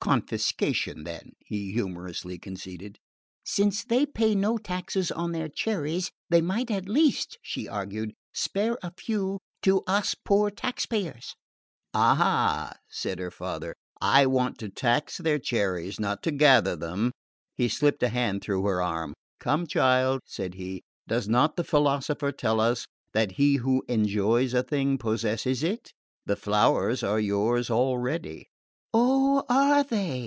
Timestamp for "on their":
5.10-5.50